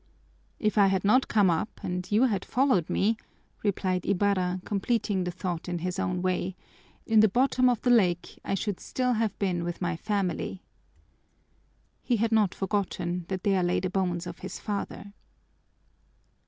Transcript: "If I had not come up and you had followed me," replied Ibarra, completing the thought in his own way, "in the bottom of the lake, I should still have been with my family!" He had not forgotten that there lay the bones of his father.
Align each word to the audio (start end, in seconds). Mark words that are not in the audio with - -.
"If 0.57 0.79
I 0.79 0.87
had 0.87 1.05
not 1.05 1.27
come 1.27 1.51
up 1.51 1.79
and 1.83 2.11
you 2.11 2.23
had 2.23 2.43
followed 2.43 2.89
me," 2.89 3.17
replied 3.63 4.03
Ibarra, 4.03 4.59
completing 4.65 5.25
the 5.25 5.31
thought 5.31 5.69
in 5.69 5.77
his 5.77 5.99
own 5.99 6.23
way, 6.23 6.55
"in 7.05 7.19
the 7.19 7.29
bottom 7.29 7.69
of 7.69 7.83
the 7.83 7.91
lake, 7.91 8.39
I 8.43 8.55
should 8.55 8.79
still 8.79 9.13
have 9.13 9.37
been 9.37 9.63
with 9.63 9.79
my 9.79 9.95
family!" 9.95 10.63
He 12.01 12.17
had 12.17 12.31
not 12.31 12.55
forgotten 12.55 13.25
that 13.27 13.43
there 13.43 13.61
lay 13.61 13.79
the 13.79 13.91
bones 13.91 14.25
of 14.25 14.39
his 14.39 14.57
father. 14.59 15.13